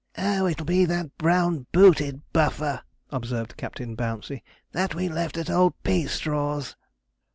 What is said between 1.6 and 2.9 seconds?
booted buffer,'